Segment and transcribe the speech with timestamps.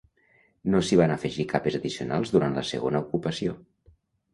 [0.75, 3.61] No s'hi van afegir capes addicionals durant la segona ocupació.